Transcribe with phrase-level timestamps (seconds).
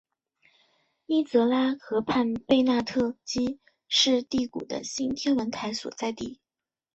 [1.05, 6.39] 伊泽拉河畔贝纳特基是第谷的新天文台所在地。